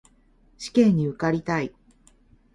[0.57, 1.71] 試験に受かりたい